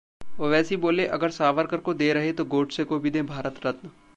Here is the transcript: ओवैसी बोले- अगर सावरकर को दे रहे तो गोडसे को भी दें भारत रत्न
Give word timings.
ओवैसी 0.39 0.77
बोले- 0.77 1.07
अगर 1.09 1.29
सावरकर 1.29 1.77
को 1.77 1.93
दे 1.93 2.11
रहे 2.13 2.31
तो 2.33 2.45
गोडसे 2.45 2.83
को 2.83 2.99
भी 2.99 3.09
दें 3.09 3.25
भारत 3.25 3.65
रत्न 3.65 3.89